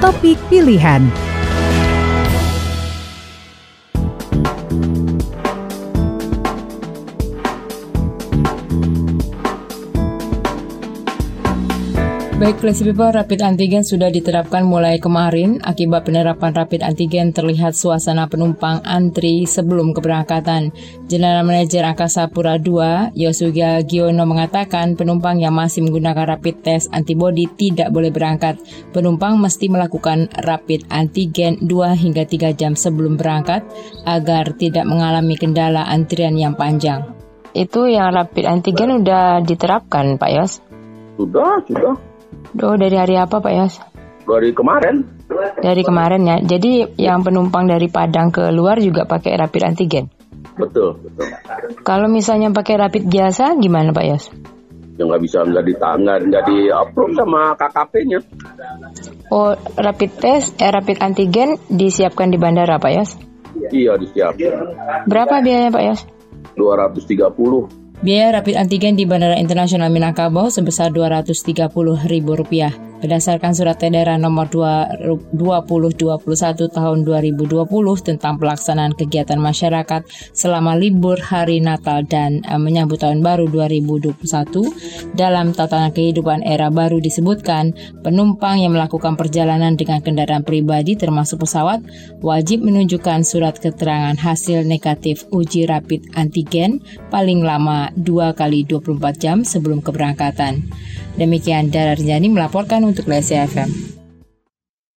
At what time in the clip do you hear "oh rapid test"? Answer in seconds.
59.32-60.60